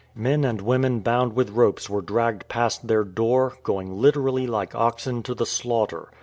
Men 0.15 0.43
and 0.45 0.59
women 0.63 1.01
bound 1.01 1.33
with 1.33 1.51
ropes 1.51 1.87
were 1.87 2.01
dragged 2.01 2.47
past 2.47 2.87
their 2.87 3.03
door, 3.03 3.59
going 3.61 3.95
literally 4.01 4.47
like 4.47 4.73
oxen 4.73 5.21
to 5.21 5.35
the 5.35 5.45
slaughter. 5.45 6.09